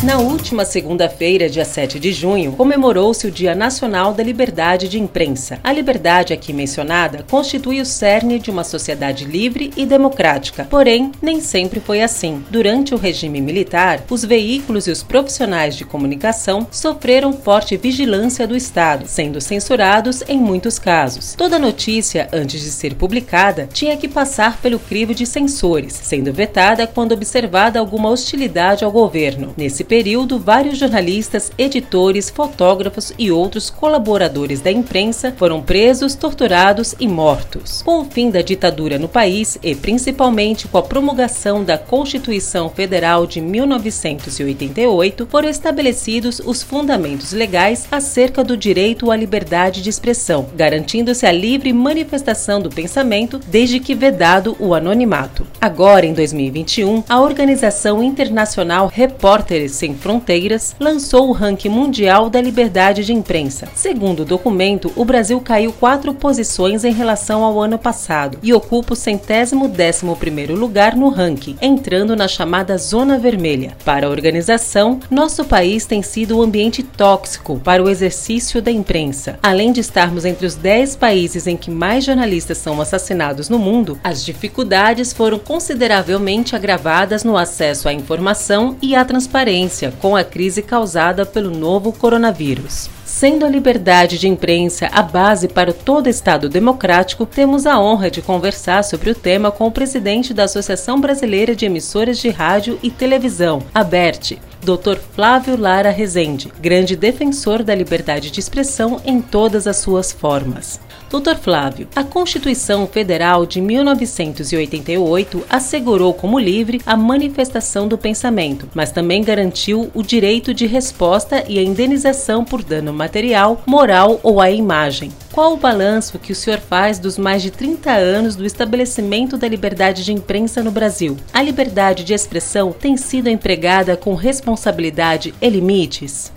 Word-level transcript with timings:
Na 0.00 0.18
última 0.18 0.64
segunda-feira, 0.64 1.50
dia 1.50 1.64
7 1.64 1.98
de 1.98 2.12
junho, 2.12 2.52
comemorou-se 2.52 3.26
o 3.26 3.32
Dia 3.32 3.52
Nacional 3.52 4.14
da 4.14 4.22
Liberdade 4.22 4.88
de 4.88 4.96
Imprensa. 4.96 5.58
A 5.64 5.72
liberdade 5.72 6.32
aqui 6.32 6.52
mencionada 6.52 7.24
constitui 7.28 7.80
o 7.80 7.84
cerne 7.84 8.38
de 8.38 8.48
uma 8.48 8.62
sociedade 8.62 9.24
livre 9.24 9.72
e 9.76 9.84
democrática. 9.84 10.68
Porém, 10.70 11.10
nem 11.20 11.40
sempre 11.40 11.80
foi 11.80 12.00
assim. 12.00 12.44
Durante 12.48 12.94
o 12.94 12.96
regime 12.96 13.40
militar, 13.40 14.04
os 14.08 14.24
veículos 14.24 14.86
e 14.86 14.92
os 14.92 15.02
profissionais 15.02 15.74
de 15.74 15.84
comunicação 15.84 16.68
sofreram 16.70 17.32
forte 17.32 17.76
vigilância 17.76 18.46
do 18.46 18.56
Estado, 18.56 19.04
sendo 19.08 19.40
censurados 19.40 20.22
em 20.28 20.38
muitos 20.38 20.78
casos. 20.78 21.34
Toda 21.34 21.58
notícia, 21.58 22.28
antes 22.32 22.60
de 22.60 22.70
ser 22.70 22.94
publicada, 22.94 23.68
tinha 23.72 23.96
que 23.96 24.06
passar 24.06 24.58
pelo 24.58 24.78
crivo 24.78 25.12
de 25.12 25.26
censores, 25.26 25.92
sendo 25.92 26.32
vetada 26.32 26.86
quando 26.86 27.10
observada 27.10 27.80
alguma 27.80 28.10
hostilidade 28.10 28.84
ao 28.84 28.92
governo. 28.92 29.52
Nesse 29.56 29.87
período, 29.88 30.38
vários 30.38 30.78
jornalistas, 30.78 31.50
editores, 31.56 32.28
fotógrafos 32.28 33.12
e 33.18 33.32
outros 33.32 33.70
colaboradores 33.70 34.60
da 34.60 34.70
imprensa 34.70 35.34
foram 35.36 35.62
presos, 35.62 36.14
torturados 36.14 36.94
e 37.00 37.08
mortos. 37.08 37.82
Com 37.82 38.02
o 38.02 38.04
fim 38.04 38.30
da 38.30 38.42
ditadura 38.42 38.98
no 38.98 39.08
país 39.08 39.58
e 39.62 39.74
principalmente 39.74 40.68
com 40.68 40.76
a 40.76 40.82
promulgação 40.82 41.64
da 41.64 41.78
Constituição 41.78 42.68
Federal 42.68 43.26
de 43.26 43.40
1988, 43.40 45.26
foram 45.30 45.48
estabelecidos 45.48 46.40
os 46.44 46.62
fundamentos 46.62 47.32
legais 47.32 47.88
acerca 47.90 48.44
do 48.44 48.56
direito 48.56 49.10
à 49.10 49.16
liberdade 49.16 49.80
de 49.80 49.88
expressão, 49.88 50.46
garantindo-se 50.54 51.24
a 51.24 51.32
livre 51.32 51.72
manifestação 51.72 52.60
do 52.60 52.68
pensamento 52.68 53.40
desde 53.46 53.80
que 53.80 53.94
vedado 53.94 54.54
o 54.60 54.74
anonimato. 54.74 55.46
Agora, 55.58 56.04
em 56.04 56.12
2021, 56.12 57.04
a 57.08 57.20
Organização 57.20 58.02
Internacional 58.02 58.90
Repórteres 58.92 59.77
sem 59.78 59.94
Fronteiras 59.94 60.74
lançou 60.80 61.28
o 61.28 61.32
ranking 61.32 61.68
mundial 61.68 62.28
da 62.28 62.40
liberdade 62.40 63.04
de 63.04 63.12
imprensa. 63.12 63.68
Segundo 63.76 64.20
o 64.20 64.24
documento, 64.24 64.92
o 64.96 65.04
Brasil 65.04 65.40
caiu 65.40 65.72
quatro 65.72 66.12
posições 66.12 66.84
em 66.84 66.92
relação 66.92 67.44
ao 67.44 67.60
ano 67.60 67.78
passado 67.78 68.38
e 68.42 68.52
ocupa 68.52 68.94
o 68.94 68.96
centésimo 68.96 69.68
décimo 69.68 70.16
primeiro 70.16 70.56
lugar 70.56 70.96
no 70.96 71.08
ranking, 71.08 71.56
entrando 71.62 72.16
na 72.16 72.26
chamada 72.26 72.76
zona 72.76 73.18
vermelha. 73.18 73.76
Para 73.84 74.08
a 74.08 74.10
organização, 74.10 74.98
nosso 75.08 75.44
país 75.44 75.86
tem 75.86 76.02
sido 76.02 76.36
um 76.36 76.42
ambiente 76.42 76.82
tóxico 76.82 77.60
para 77.60 77.82
o 77.82 77.88
exercício 77.88 78.60
da 78.60 78.72
imprensa. 78.72 79.38
Além 79.40 79.70
de 79.70 79.80
estarmos 79.80 80.24
entre 80.24 80.44
os 80.44 80.56
10 80.56 80.96
países 80.96 81.46
em 81.46 81.56
que 81.56 81.70
mais 81.70 82.04
jornalistas 82.04 82.58
são 82.58 82.80
assassinados 82.80 83.48
no 83.48 83.60
mundo, 83.60 83.96
as 84.02 84.24
dificuldades 84.24 85.12
foram 85.12 85.38
consideravelmente 85.38 86.56
agravadas 86.56 87.22
no 87.22 87.36
acesso 87.36 87.88
à 87.88 87.92
informação 87.92 88.76
e 88.82 88.96
à 88.96 89.04
transparência 89.04 89.67
com 90.00 90.16
a 90.16 90.24
crise 90.24 90.62
causada 90.62 91.26
pelo 91.26 91.50
novo 91.50 91.92
coronavírus. 91.92 92.88
Sendo 93.04 93.44
a 93.44 93.48
liberdade 93.48 94.18
de 94.18 94.28
imprensa 94.28 94.86
a 94.92 95.02
base 95.02 95.48
para 95.48 95.72
todo 95.72 96.08
Estado 96.08 96.48
democrático, 96.48 97.26
temos 97.26 97.66
a 97.66 97.80
honra 97.80 98.10
de 98.10 98.22
conversar 98.22 98.84
sobre 98.84 99.10
o 99.10 99.14
tema 99.14 99.50
com 99.50 99.66
o 99.66 99.72
presidente 99.72 100.32
da 100.34 100.44
Associação 100.44 101.00
Brasileira 101.00 101.56
de 101.56 101.66
Emissoras 101.66 102.18
de 102.18 102.28
Rádio 102.28 102.78
e 102.82 102.90
Televisão, 102.90 103.62
a 103.74 103.82
BERT, 103.82 104.38
Dr. 104.62 104.98
Flávio 105.14 105.56
Lara 105.56 105.90
Rezende, 105.90 106.52
grande 106.60 106.94
defensor 106.96 107.62
da 107.62 107.74
liberdade 107.74 108.30
de 108.30 108.40
expressão 108.40 109.00
em 109.04 109.20
todas 109.20 109.66
as 109.66 109.78
suas 109.78 110.12
formas. 110.12 110.80
Dr. 111.10 111.36
Flávio, 111.36 111.88
a 111.96 112.04
Constituição 112.04 112.86
Federal 112.86 113.46
de 113.46 113.62
1988 113.62 115.42
assegurou 115.48 116.12
como 116.12 116.38
livre 116.38 116.82
a 116.84 116.94
manifestação 116.96 117.88
do 117.88 117.96
pensamento, 117.96 118.68
mas 118.74 118.92
também 118.92 119.24
garantiu 119.24 119.90
o 119.94 120.02
direito 120.02 120.52
de 120.52 120.66
resposta 120.66 121.42
e 121.48 121.58
a 121.58 121.62
indenização 121.62 122.44
por 122.44 122.62
dano 122.62 122.92
material, 122.92 123.62
moral 123.64 124.20
ou 124.22 124.38
à 124.38 124.50
imagem. 124.50 125.10
Qual 125.32 125.54
o 125.54 125.56
balanço 125.56 126.18
que 126.18 126.32
o 126.32 126.36
senhor 126.36 126.58
faz 126.58 126.98
dos 126.98 127.16
mais 127.16 127.42
de 127.42 127.50
30 127.50 127.90
anos 127.90 128.36
do 128.36 128.44
estabelecimento 128.44 129.38
da 129.38 129.48
liberdade 129.48 130.04
de 130.04 130.12
imprensa 130.12 130.62
no 130.62 130.70
Brasil? 130.70 131.16
A 131.32 131.40
liberdade 131.40 132.04
de 132.04 132.12
expressão 132.12 132.70
tem 132.70 132.98
sido 132.98 133.30
empregada 133.30 133.96
com 133.96 134.14
responsabilidade 134.14 135.32
e 135.40 135.48
limites? 135.48 136.36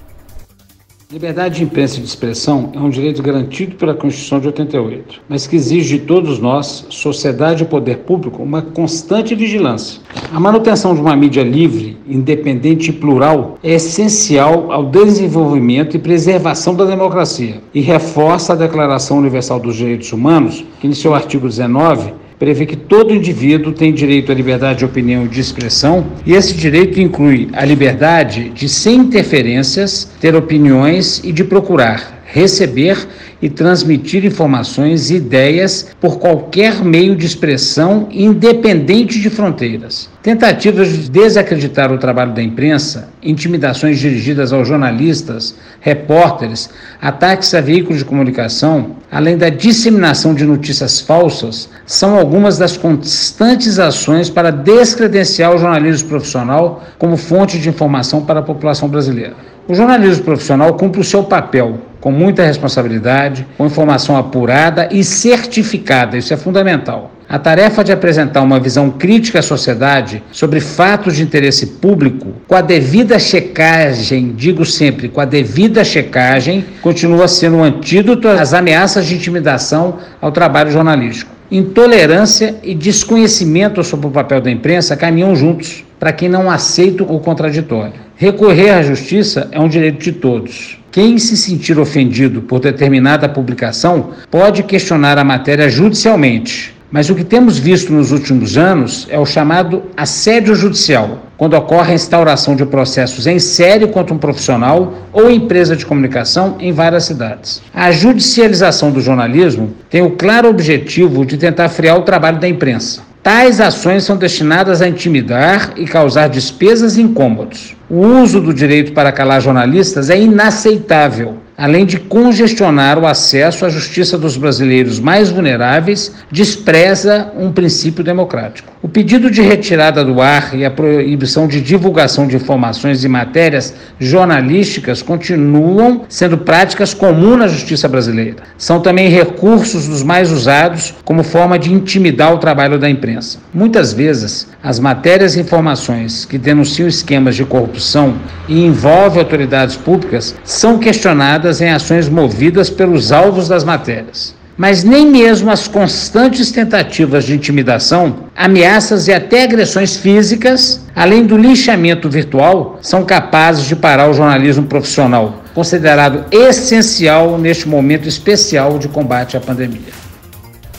Liberdade 1.11 1.57
de 1.57 1.63
imprensa 1.65 1.97
e 1.97 1.99
de 1.99 2.07
expressão 2.07 2.71
é 2.73 2.79
um 2.79 2.89
direito 2.89 3.21
garantido 3.21 3.75
pela 3.75 3.93
Constituição 3.93 4.39
de 4.39 4.47
88, 4.47 5.21
mas 5.27 5.45
que 5.45 5.57
exige 5.57 5.97
de 5.97 6.05
todos 6.05 6.39
nós, 6.39 6.85
sociedade 6.89 7.63
e 7.63 7.65
poder 7.65 7.97
público, 7.97 8.41
uma 8.41 8.61
constante 8.61 9.35
vigilância. 9.35 9.99
A 10.33 10.39
manutenção 10.39 10.95
de 10.95 11.01
uma 11.01 11.13
mídia 11.13 11.43
livre, 11.43 11.97
independente 12.07 12.91
e 12.91 12.93
plural 12.93 13.57
é 13.61 13.73
essencial 13.73 14.71
ao 14.71 14.85
desenvolvimento 14.85 15.97
e 15.97 15.99
preservação 15.99 16.73
da 16.75 16.85
democracia 16.85 17.61
e 17.73 17.81
reforça 17.81 18.53
a 18.53 18.55
Declaração 18.55 19.17
Universal 19.17 19.59
dos 19.59 19.75
Direitos 19.75 20.13
Humanos, 20.13 20.63
que 20.79 20.87
em 20.87 20.93
seu 20.93 21.13
artigo 21.13 21.45
19 21.45 22.20
prevê 22.41 22.65
que 22.65 22.75
todo 22.75 23.13
indivíduo 23.13 23.71
tem 23.71 23.93
direito 23.93 24.31
à 24.31 24.33
liberdade 24.33 24.79
de 24.79 24.85
opinião 24.85 25.25
e 25.25 25.27
de 25.27 25.39
expressão, 25.39 26.07
e 26.25 26.33
esse 26.33 26.55
direito 26.55 26.99
inclui 26.99 27.49
a 27.53 27.63
liberdade 27.63 28.49
de, 28.49 28.67
sem 28.67 28.95
interferências, 28.95 30.09
ter 30.19 30.35
opiniões 30.35 31.21
e 31.23 31.31
de 31.31 31.43
procurar, 31.43 32.20
receber 32.31 33.07
e 33.41 33.49
transmitir 33.49 34.23
informações 34.23 35.09
e 35.09 35.15
ideias 35.15 35.93
por 35.99 36.17
qualquer 36.17 36.83
meio 36.83 37.15
de 37.15 37.25
expressão, 37.25 38.07
independente 38.09 39.19
de 39.19 39.29
fronteiras. 39.29 40.09
Tentativas 40.23 40.89
de 40.89 41.09
desacreditar 41.09 41.91
o 41.91 41.97
trabalho 41.97 42.33
da 42.33 42.41
imprensa, 42.41 43.09
intimidações 43.21 43.99
dirigidas 43.99 44.53
aos 44.53 44.67
jornalistas, 44.67 45.55
repórteres, 45.81 46.69
ataques 47.01 47.53
a 47.53 47.59
veículos 47.59 47.99
de 47.99 48.05
comunicação, 48.05 48.95
além 49.11 49.37
da 49.37 49.49
disseminação 49.49 50.33
de 50.33 50.45
notícias 50.45 51.01
falsas, 51.01 51.69
são 51.85 52.17
algumas 52.17 52.57
das 52.57 52.77
constantes 52.77 53.77
ações 53.77 54.29
para 54.29 54.51
descredenciar 54.51 55.53
o 55.53 55.57
jornalismo 55.57 56.07
profissional 56.07 56.83
como 56.97 57.17
fonte 57.17 57.59
de 57.59 57.67
informação 57.67 58.23
para 58.23 58.39
a 58.39 58.43
população 58.43 58.87
brasileira. 58.87 59.35
O 59.67 59.75
jornalismo 59.75 60.23
profissional 60.23 60.75
cumpre 60.75 61.01
o 61.01 61.03
seu 61.03 61.23
papel 61.23 61.90
com 62.01 62.11
muita 62.11 62.43
responsabilidade, 62.43 63.45
com 63.57 63.67
informação 63.67 64.17
apurada 64.17 64.89
e 64.91 65.03
certificada, 65.03 66.17
isso 66.17 66.33
é 66.33 66.37
fundamental. 66.37 67.11
A 67.29 67.39
tarefa 67.39 67.81
de 67.81 67.93
apresentar 67.93 68.41
uma 68.41 68.59
visão 68.59 68.89
crítica 68.89 69.39
à 69.39 69.41
sociedade 69.41 70.21
sobre 70.33 70.59
fatos 70.59 71.15
de 71.15 71.23
interesse 71.23 71.65
público, 71.65 72.33
com 72.45 72.55
a 72.55 72.59
devida 72.59 73.17
checagem, 73.17 74.33
digo 74.35 74.65
sempre, 74.65 75.07
com 75.07 75.21
a 75.21 75.25
devida 75.25 75.81
checagem, 75.85 76.65
continua 76.81 77.29
sendo 77.29 77.57
um 77.57 77.63
antídoto 77.63 78.27
às 78.27 78.53
ameaças 78.53 79.05
de 79.05 79.15
intimidação 79.15 79.99
ao 80.19 80.31
trabalho 80.31 80.71
jornalístico. 80.71 81.31
Intolerância 81.49 82.55
e 82.63 82.73
desconhecimento 82.73 83.81
sobre 83.81 84.07
o 84.07 84.11
papel 84.11 84.41
da 84.41 84.51
imprensa 84.51 84.97
caminham 84.97 85.33
juntos 85.33 85.85
para 86.01 86.11
quem 86.11 86.27
não 86.27 86.49
aceita 86.49 87.03
o 87.03 87.19
contraditório. 87.19 87.93
Recorrer 88.15 88.71
à 88.71 88.81
justiça 88.81 89.47
é 89.51 89.59
um 89.59 89.69
direito 89.69 90.03
de 90.03 90.11
todos. 90.13 90.79
Quem 90.91 91.19
se 91.19 91.37
sentir 91.37 91.77
ofendido 91.77 92.41
por 92.41 92.59
determinada 92.59 93.29
publicação 93.29 94.09
pode 94.31 94.63
questionar 94.63 95.19
a 95.19 95.23
matéria 95.23 95.69
judicialmente. 95.69 96.73
Mas 96.91 97.11
o 97.11 97.13
que 97.13 97.23
temos 97.23 97.59
visto 97.59 97.93
nos 97.93 98.11
últimos 98.11 98.57
anos 98.57 99.05
é 99.11 99.19
o 99.19 99.27
chamado 99.27 99.83
assédio 99.95 100.55
judicial, 100.55 101.19
quando 101.37 101.53
ocorre 101.53 101.91
a 101.91 101.95
instauração 101.95 102.55
de 102.55 102.65
processos 102.65 103.27
em 103.27 103.37
série 103.37 103.85
contra 103.85 104.11
um 104.11 104.17
profissional 104.17 105.07
ou 105.13 105.29
empresa 105.29 105.75
de 105.75 105.85
comunicação 105.85 106.57
em 106.59 106.73
várias 106.73 107.03
cidades. 107.03 107.61
A 107.71 107.91
judicialização 107.91 108.89
do 108.89 109.01
jornalismo 109.01 109.75
tem 109.87 110.01
o 110.01 110.11
claro 110.17 110.49
objetivo 110.49 111.23
de 111.27 111.37
tentar 111.37 111.69
frear 111.69 111.99
o 111.99 112.01
trabalho 112.01 112.39
da 112.39 112.49
imprensa. 112.49 113.10
Tais 113.23 113.61
ações 113.61 114.03
são 114.03 114.17
destinadas 114.17 114.81
a 114.81 114.87
intimidar 114.87 115.73
e 115.77 115.85
causar 115.85 116.27
despesas 116.27 116.97
e 116.97 117.03
incômodos. 117.03 117.75
O 117.87 117.99
uso 117.99 118.41
do 118.41 118.51
direito 118.51 118.93
para 118.93 119.11
calar 119.11 119.39
jornalistas 119.39 120.09
é 120.09 120.19
inaceitável 120.19 121.37
além 121.57 121.85
de 121.85 121.99
congestionar 121.99 122.97
o 122.97 123.05
acesso 123.05 123.65
à 123.65 123.69
justiça 123.69 124.17
dos 124.17 124.37
brasileiros 124.37 124.99
mais 124.99 125.29
vulneráveis, 125.29 126.13
despreza 126.31 127.31
um 127.37 127.51
princípio 127.51 128.03
democrático. 128.03 128.71
O 128.81 128.89
pedido 128.89 129.29
de 129.29 129.41
retirada 129.41 130.03
do 130.03 130.21
ar 130.21 130.55
e 130.55 130.65
a 130.65 130.71
proibição 130.71 131.47
de 131.47 131.61
divulgação 131.61 132.27
de 132.27 132.35
informações 132.35 133.03
e 133.03 133.07
matérias 133.07 133.75
jornalísticas 133.99 135.01
continuam 135.03 136.01
sendo 136.09 136.37
práticas 136.39 136.93
comuns 136.93 137.37
na 137.37 137.47
justiça 137.47 137.87
brasileira. 137.87 138.37
São 138.57 138.79
também 138.79 139.09
recursos 139.09 139.87
dos 139.87 140.01
mais 140.01 140.31
usados 140.31 140.95
como 141.05 141.21
forma 141.21 141.59
de 141.59 141.71
intimidar 141.71 142.33
o 142.33 142.39
trabalho 142.39 142.79
da 142.79 142.89
imprensa. 142.89 143.37
Muitas 143.53 143.93
vezes, 143.93 144.47
as 144.63 144.79
matérias 144.79 145.35
e 145.35 145.39
informações 145.41 146.25
que 146.25 146.37
denunciam 146.37 146.87
esquemas 146.87 147.35
de 147.35 147.45
corrupção 147.45 148.15
e 148.47 148.65
envolvem 148.65 149.19
autoridades 149.19 149.75
públicas 149.75 150.35
são 150.43 150.79
questionadas 150.79 151.40
em 151.61 151.71
ações 151.71 152.09
movidas 152.09 152.69
pelos 152.69 153.11
alvos 153.11 153.47
das 153.47 153.63
matérias. 153.63 154.35
Mas 154.57 154.83
nem 154.83 155.07
mesmo 155.07 155.49
as 155.49 155.67
constantes 155.67 156.51
tentativas 156.51 157.23
de 157.23 157.33
intimidação, 157.33 158.25
ameaças 158.35 159.07
e 159.07 159.13
até 159.13 159.43
agressões 159.43 159.95
físicas, 159.95 160.85
além 160.95 161.25
do 161.25 161.37
linchamento 161.37 162.09
virtual, 162.09 162.77
são 162.81 163.03
capazes 163.03 163.65
de 163.65 163.75
parar 163.75 164.09
o 164.09 164.13
jornalismo 164.13 164.67
profissional, 164.67 165.41
considerado 165.55 166.25
essencial 166.31 167.37
neste 167.37 167.67
momento 167.67 168.07
especial 168.07 168.77
de 168.77 168.87
combate 168.87 169.35
à 169.35 169.39
pandemia. 169.39 170.10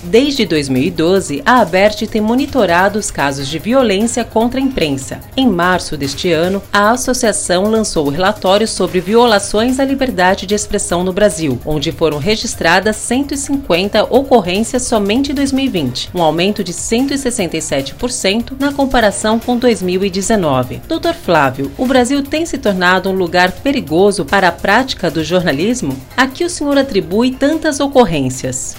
Desde 0.04 0.44
2012, 0.44 1.42
a 1.46 1.60
ABERT 1.60 2.08
tem 2.08 2.20
monitorado 2.20 2.98
os 2.98 3.08
casos 3.08 3.46
de 3.46 3.60
violência 3.60 4.24
contra 4.24 4.58
a 4.58 4.62
imprensa. 4.62 5.20
Em 5.36 5.46
março 5.46 5.96
deste 5.96 6.32
ano, 6.32 6.60
a 6.72 6.90
associação 6.90 7.70
lançou 7.70 8.08
o 8.08 8.10
relatório 8.10 8.66
sobre 8.66 8.98
violações 8.98 9.78
à 9.78 9.84
liberdade 9.84 10.44
de 10.44 10.56
expressão 10.56 11.04
no 11.04 11.12
Brasil, 11.12 11.60
onde 11.64 11.92
foram 11.92 12.18
registradas 12.18 12.96
150 12.96 14.02
ocorrências 14.04 14.82
somente 14.82 15.30
em 15.30 15.34
2020, 15.36 16.10
um 16.12 16.20
aumento 16.20 16.64
de 16.64 16.72
167% 16.72 18.54
na 18.58 18.72
comparação 18.72 19.38
com 19.38 19.56
2019. 19.56 20.82
Dr. 20.88 21.14
Flávio, 21.14 21.70
o 21.78 21.86
Brasil 21.86 22.24
tem 22.24 22.44
se 22.44 22.58
tornado 22.58 23.08
um 23.08 23.14
lugar 23.14 23.52
perigoso 23.52 24.24
para 24.24 24.48
a 24.48 24.52
prática 24.52 25.08
do 25.08 25.22
jornalismo? 25.22 25.96
A 26.16 26.26
que 26.26 26.44
o 26.44 26.50
senhor 26.50 26.76
atribui 26.76 27.30
tantas 27.30 27.78
ocorrências? 27.78 28.74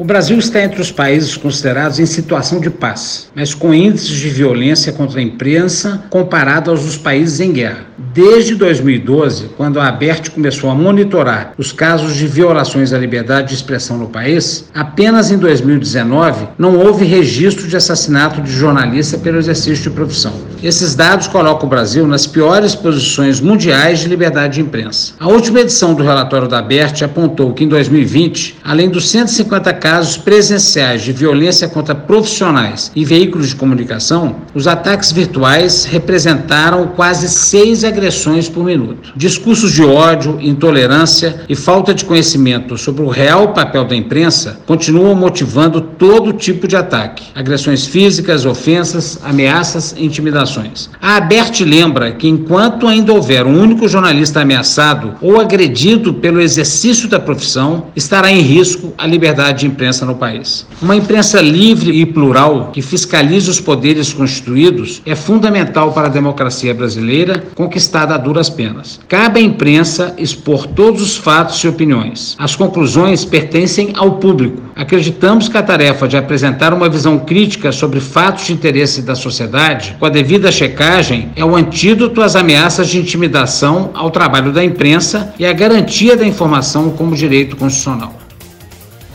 O 0.00 0.04
Brasil 0.04 0.38
está 0.38 0.62
entre 0.62 0.80
os 0.80 0.90
países 0.90 1.36
considerados 1.36 2.00
em 2.00 2.06
situação 2.06 2.58
de 2.58 2.70
paz, 2.70 3.28
mas 3.34 3.52
com 3.52 3.74
índices 3.74 4.16
de 4.16 4.30
violência 4.30 4.94
contra 4.94 5.20
a 5.20 5.22
imprensa 5.22 6.04
comparado 6.08 6.70
aos 6.70 6.86
dos 6.86 6.96
países 6.96 7.38
em 7.38 7.52
guerra. 7.52 7.84
Desde 8.14 8.54
2012, 8.54 9.50
quando 9.58 9.78
a 9.78 9.88
ABERT 9.88 10.30
começou 10.30 10.70
a 10.70 10.74
monitorar 10.74 11.52
os 11.58 11.70
casos 11.70 12.16
de 12.16 12.26
violações 12.26 12.94
à 12.94 12.98
liberdade 12.98 13.48
de 13.48 13.54
expressão 13.56 13.98
no 13.98 14.08
país, 14.08 14.70
apenas 14.72 15.30
em 15.30 15.36
2019 15.36 16.48
não 16.56 16.78
houve 16.78 17.04
registro 17.04 17.68
de 17.68 17.76
assassinato 17.76 18.40
de 18.40 18.50
jornalista 18.50 19.18
pelo 19.18 19.36
exercício 19.36 19.82
de 19.82 19.90
profissão. 19.90 20.32
Esses 20.62 20.94
dados 20.94 21.26
colocam 21.26 21.66
o 21.66 21.70
Brasil 21.70 22.06
nas 22.06 22.26
piores 22.26 22.74
posições 22.74 23.38
mundiais 23.38 24.00
de 24.00 24.08
liberdade 24.08 24.54
de 24.54 24.60
imprensa. 24.62 25.12
A 25.20 25.28
última 25.28 25.60
edição 25.60 25.92
do 25.92 26.02
relatório 26.02 26.48
da 26.48 26.58
ABERT 26.58 27.02
apontou 27.02 27.52
que 27.52 27.64
em 27.64 27.68
2020, 27.68 28.58
além 28.64 28.88
dos 28.88 29.10
150 29.10 29.74
casos 29.74 29.89
casos 29.90 30.16
presenciais 30.16 31.02
de 31.02 31.12
violência 31.12 31.66
contra 31.66 31.96
profissionais 31.96 32.92
e 32.94 33.04
veículos 33.04 33.48
de 33.48 33.56
comunicação, 33.56 34.36
os 34.54 34.68
ataques 34.68 35.10
virtuais 35.10 35.84
representaram 35.84 36.86
quase 36.94 37.28
seis 37.28 37.82
agressões 37.82 38.48
por 38.48 38.62
minuto. 38.62 39.12
Discursos 39.16 39.72
de 39.72 39.82
ódio, 39.82 40.38
intolerância 40.40 41.40
e 41.48 41.56
falta 41.56 41.92
de 41.92 42.04
conhecimento 42.04 42.78
sobre 42.78 43.02
o 43.02 43.08
real 43.08 43.52
papel 43.52 43.84
da 43.84 43.96
imprensa 43.96 44.60
continuam 44.64 45.16
motivando 45.16 45.80
todo 45.80 46.34
tipo 46.34 46.68
de 46.68 46.76
ataque: 46.76 47.24
agressões 47.34 47.84
físicas, 47.84 48.46
ofensas, 48.46 49.18
ameaças 49.24 49.92
e 49.98 50.04
intimidações. 50.04 50.88
A 51.02 51.16
ABERT 51.16 51.62
lembra 51.64 52.12
que 52.12 52.28
enquanto 52.28 52.86
ainda 52.86 53.12
houver 53.12 53.44
um 53.44 53.60
único 53.60 53.88
jornalista 53.88 54.42
ameaçado 54.42 55.16
ou 55.20 55.40
agredido 55.40 56.14
pelo 56.14 56.40
exercício 56.40 57.08
da 57.08 57.18
profissão, 57.18 57.86
estará 57.96 58.30
em 58.30 58.40
risco 58.40 58.94
a 58.96 59.04
liberdade 59.04 59.60
de 59.60 59.66
imprensa 59.66 59.79
imprensa 59.80 60.04
no 60.04 60.14
país. 60.14 60.66
Uma 60.82 60.94
imprensa 60.94 61.40
livre 61.40 61.90
e 61.90 62.04
plural 62.04 62.70
que 62.70 62.82
fiscalize 62.82 63.48
os 63.48 63.58
poderes 63.58 64.12
constituídos 64.12 65.00
é 65.06 65.14
fundamental 65.14 65.92
para 65.92 66.06
a 66.06 66.10
democracia 66.10 66.74
brasileira, 66.74 67.42
conquistada 67.54 68.14
a 68.14 68.18
duras 68.18 68.50
penas. 68.50 69.00
Cabe 69.08 69.40
à 69.40 69.42
imprensa 69.42 70.14
expor 70.18 70.66
todos 70.66 71.00
os 71.00 71.16
fatos 71.16 71.56
e 71.64 71.68
opiniões. 71.68 72.36
As 72.38 72.54
conclusões 72.54 73.24
pertencem 73.24 73.92
ao 73.96 74.16
público. 74.16 74.60
Acreditamos 74.76 75.48
que 75.48 75.56
a 75.56 75.62
tarefa 75.62 76.06
de 76.06 76.18
apresentar 76.18 76.74
uma 76.74 76.88
visão 76.88 77.18
crítica 77.18 77.72
sobre 77.72 78.00
fatos 78.00 78.46
de 78.46 78.52
interesse 78.52 79.00
da 79.00 79.14
sociedade, 79.14 79.96
com 79.98 80.04
a 80.04 80.10
devida 80.10 80.52
checagem, 80.52 81.30
é 81.34 81.44
o 81.44 81.56
antídoto 81.56 82.20
às 82.20 82.36
ameaças 82.36 82.88
de 82.88 82.98
intimidação 82.98 83.90
ao 83.94 84.10
trabalho 84.10 84.52
da 84.52 84.62
imprensa 84.62 85.32
e 85.38 85.46
a 85.46 85.52
garantia 85.54 86.16
da 86.16 86.26
informação 86.26 86.90
como 86.90 87.16
direito 87.16 87.56
constitucional. 87.56 88.19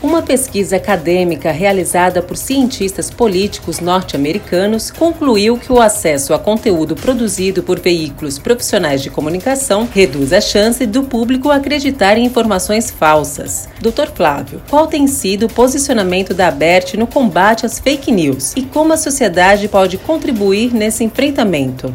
Uma 0.06 0.22
pesquisa 0.22 0.76
acadêmica 0.76 1.50
realizada 1.50 2.22
por 2.22 2.36
cientistas 2.36 3.10
políticos 3.10 3.80
norte-americanos 3.80 4.88
concluiu 4.88 5.58
que 5.58 5.72
o 5.72 5.80
acesso 5.80 6.32
a 6.32 6.38
conteúdo 6.38 6.94
produzido 6.94 7.60
por 7.60 7.80
veículos 7.80 8.38
profissionais 8.38 9.02
de 9.02 9.10
comunicação 9.10 9.86
reduz 9.92 10.32
a 10.32 10.40
chance 10.40 10.86
do 10.86 11.02
público 11.02 11.50
acreditar 11.50 12.16
em 12.16 12.24
informações 12.24 12.88
falsas. 12.88 13.68
Dr. 13.80 14.12
Flávio, 14.14 14.62
qual 14.70 14.86
tem 14.86 15.08
sido 15.08 15.46
o 15.46 15.52
posicionamento 15.52 16.32
da 16.32 16.46
ABERT 16.46 16.94
no 16.94 17.08
combate 17.08 17.66
às 17.66 17.80
fake 17.80 18.12
news 18.12 18.52
e 18.54 18.62
como 18.62 18.92
a 18.92 18.96
sociedade 18.96 19.66
pode 19.66 19.98
contribuir 19.98 20.72
nesse 20.72 21.02
enfrentamento? 21.02 21.92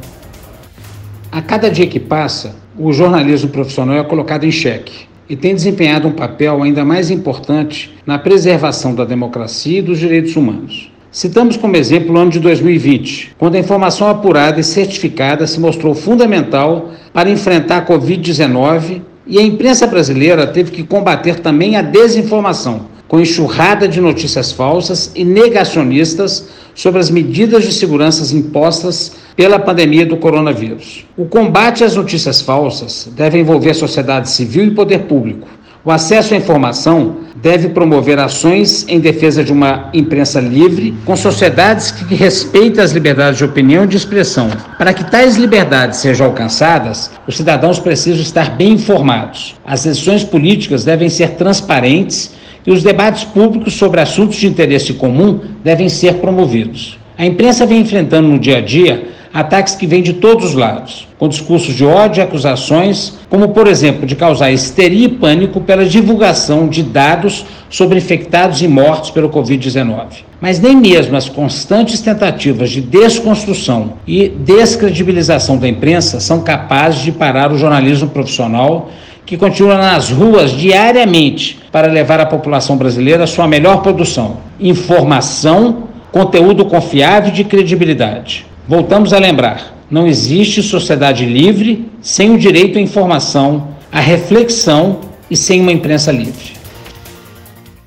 A 1.31 1.41
cada 1.41 1.71
dia 1.71 1.87
que 1.87 1.99
passa, 1.99 2.57
o 2.77 2.91
jornalismo 2.91 3.49
profissional 3.49 3.95
é 3.95 4.03
colocado 4.03 4.43
em 4.43 4.51
xeque 4.51 5.10
e 5.31 5.35
tem 5.37 5.55
desempenhado 5.55 6.09
um 6.09 6.11
papel 6.11 6.61
ainda 6.61 6.83
mais 6.83 7.09
importante 7.09 7.95
na 8.05 8.19
preservação 8.19 8.93
da 8.93 9.05
democracia 9.05 9.79
e 9.79 9.81
dos 9.81 9.97
direitos 9.97 10.35
humanos. 10.35 10.91
Citamos 11.09 11.55
como 11.55 11.77
exemplo 11.77 12.13
o 12.13 12.17
ano 12.19 12.29
de 12.29 12.37
2020, 12.41 13.35
quando 13.37 13.55
a 13.55 13.59
informação 13.59 14.09
apurada 14.09 14.59
e 14.59 14.63
certificada 14.63 15.47
se 15.47 15.57
mostrou 15.57 15.95
fundamental 15.95 16.91
para 17.13 17.29
enfrentar 17.29 17.77
a 17.77 17.85
Covid-19 17.85 19.03
e 19.25 19.39
a 19.39 19.41
imprensa 19.41 19.87
brasileira 19.87 20.45
teve 20.45 20.69
que 20.69 20.83
combater 20.83 21.39
também 21.39 21.77
a 21.77 21.81
desinformação, 21.81 22.87
com 23.11 23.19
enxurrada 23.19 23.89
de 23.89 23.99
notícias 23.99 24.53
falsas 24.53 25.11
e 25.13 25.25
negacionistas 25.25 26.47
sobre 26.73 27.01
as 27.01 27.09
medidas 27.09 27.65
de 27.65 27.73
segurança 27.73 28.33
impostas 28.33 29.11
pela 29.35 29.59
pandemia 29.59 30.05
do 30.05 30.15
coronavírus. 30.15 31.05
O 31.17 31.25
combate 31.25 31.83
às 31.83 31.97
notícias 31.97 32.39
falsas 32.39 33.09
deve 33.13 33.37
envolver 33.37 33.71
a 33.71 33.73
sociedade 33.73 34.29
civil 34.29 34.63
e 34.63 34.71
poder 34.71 34.99
público. 34.99 35.45
O 35.83 35.91
acesso 35.91 36.33
à 36.33 36.37
informação 36.37 37.17
deve 37.35 37.67
promover 37.67 38.17
ações 38.17 38.85
em 38.87 39.01
defesa 39.01 39.43
de 39.43 39.51
uma 39.51 39.89
imprensa 39.93 40.39
livre, 40.39 40.95
com 41.03 41.13
sociedades 41.17 41.91
que 41.91 42.15
respeitem 42.15 42.81
as 42.81 42.91
liberdades 42.91 43.39
de 43.39 43.43
opinião 43.43 43.83
e 43.83 43.87
de 43.87 43.97
expressão. 43.97 44.49
Para 44.77 44.93
que 44.93 45.03
tais 45.03 45.35
liberdades 45.35 45.99
sejam 45.99 46.27
alcançadas, 46.27 47.11
os 47.27 47.35
cidadãos 47.35 47.77
precisam 47.77 48.21
estar 48.21 48.55
bem 48.55 48.71
informados. 48.71 49.55
As 49.65 49.83
decisões 49.83 50.23
políticas 50.23 50.85
devem 50.85 51.09
ser 51.09 51.31
transparentes 51.31 52.39
e 52.65 52.71
os 52.71 52.83
debates 52.83 53.23
públicos 53.23 53.73
sobre 53.73 54.01
assuntos 54.01 54.37
de 54.37 54.47
interesse 54.47 54.93
comum 54.93 55.39
devem 55.63 55.89
ser 55.89 56.15
promovidos. 56.15 56.97
A 57.17 57.25
imprensa 57.25 57.65
vem 57.65 57.81
enfrentando 57.81 58.27
no 58.27 58.39
dia 58.39 58.57
a 58.57 58.61
dia 58.61 59.09
ataques 59.33 59.75
que 59.75 59.87
vêm 59.87 60.01
de 60.01 60.13
todos 60.13 60.49
os 60.49 60.53
lados, 60.55 61.07
com 61.17 61.27
discursos 61.27 61.73
de 61.73 61.85
ódio 61.85 62.19
e 62.19 62.23
acusações, 62.23 63.13
como 63.29 63.49
por 63.49 63.67
exemplo 63.67 64.05
de 64.05 64.15
causar 64.15 64.51
histeria 64.51 65.05
e 65.05 65.09
pânico 65.09 65.61
pela 65.61 65.85
divulgação 65.85 66.67
de 66.67 66.83
dados 66.83 67.45
sobre 67.69 67.97
infectados 67.97 68.61
e 68.61 68.67
mortos 68.67 69.09
pelo 69.09 69.29
Covid-19. 69.29 70.23
Mas 70.41 70.59
nem 70.59 70.75
mesmo 70.75 71.15
as 71.15 71.29
constantes 71.29 72.01
tentativas 72.01 72.71
de 72.71 72.81
desconstrução 72.81 73.93
e 74.05 74.27
descredibilização 74.27 75.57
da 75.57 75.67
imprensa 75.67 76.19
são 76.19 76.41
capazes 76.41 77.01
de 77.01 77.11
parar 77.11 77.51
o 77.53 77.57
jornalismo 77.57 78.09
profissional 78.09 78.89
que 79.31 79.37
continua 79.37 79.77
nas 79.77 80.09
ruas 80.09 80.51
diariamente 80.51 81.57
para 81.71 81.89
levar 81.89 82.19
à 82.19 82.25
população 82.25 82.75
brasileira 82.75 83.25
sua 83.25 83.47
melhor 83.47 83.81
produção: 83.81 84.39
informação, 84.59 85.87
conteúdo 86.11 86.65
confiável 86.65 87.29
e 87.29 87.33
de 87.35 87.45
credibilidade. 87.45 88.45
Voltamos 88.67 89.13
a 89.13 89.17
lembrar: 89.17 89.73
não 89.89 90.05
existe 90.05 90.61
sociedade 90.61 91.25
livre 91.25 91.89
sem 92.01 92.35
o 92.35 92.37
direito 92.37 92.77
à 92.77 92.81
informação, 92.81 93.69
à 93.89 94.01
reflexão 94.01 94.99
e 95.29 95.37
sem 95.37 95.61
uma 95.61 95.71
imprensa 95.71 96.11
livre. 96.11 96.51